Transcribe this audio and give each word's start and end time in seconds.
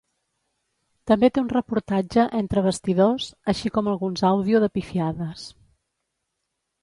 També 1.09 1.27
té 1.33 1.41
un 1.41 1.51
reportatge 1.57 2.23
"entre 2.39 2.63
bastidors", 2.69 3.27
així 3.53 3.71
com 3.75 3.91
alguns 3.93 4.25
àudio 4.31 4.61
de 4.65 4.71
pifiades. 4.79 5.47